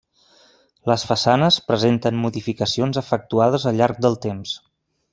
[0.91, 4.61] Les façanes presenten modificacions efectuades al llarg del temps.